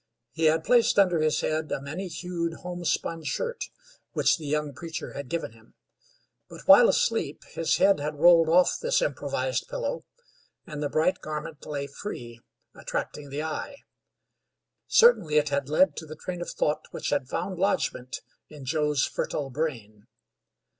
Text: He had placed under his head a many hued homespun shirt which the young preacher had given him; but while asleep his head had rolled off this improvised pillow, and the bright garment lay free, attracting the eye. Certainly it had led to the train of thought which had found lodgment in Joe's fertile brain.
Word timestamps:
He 0.31 0.45
had 0.45 0.63
placed 0.63 0.97
under 0.97 1.19
his 1.19 1.41
head 1.41 1.71
a 1.71 1.79
many 1.79 2.07
hued 2.07 2.53
homespun 2.63 3.23
shirt 3.23 3.65
which 4.13 4.39
the 4.39 4.47
young 4.47 4.73
preacher 4.73 5.13
had 5.13 5.29
given 5.29 5.51
him; 5.51 5.75
but 6.49 6.61
while 6.67 6.89
asleep 6.89 7.43
his 7.51 7.77
head 7.77 7.99
had 7.99 8.15
rolled 8.17 8.49
off 8.49 8.79
this 8.81 8.99
improvised 8.99 9.67
pillow, 9.69 10.01
and 10.65 10.81
the 10.81 10.89
bright 10.89 11.19
garment 11.21 11.67
lay 11.67 11.85
free, 11.85 12.41
attracting 12.73 13.29
the 13.29 13.43
eye. 13.43 13.75
Certainly 14.87 15.35
it 15.35 15.49
had 15.49 15.69
led 15.69 15.95
to 15.97 16.07
the 16.07 16.15
train 16.15 16.41
of 16.41 16.49
thought 16.49 16.87
which 16.89 17.09
had 17.11 17.27
found 17.29 17.59
lodgment 17.59 18.21
in 18.49 18.65
Joe's 18.65 19.05
fertile 19.05 19.51
brain. 19.51 20.07